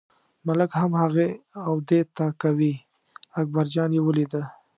ملک 0.47 0.71
هم 0.81 0.91
هغې 1.01 1.29
او 1.65 1.73
دې 1.89 2.01
ته 2.15 2.25
کوي، 2.41 2.73
اکبرجان 3.39 3.89
یې 3.95 4.01
ولیده. 4.03 4.43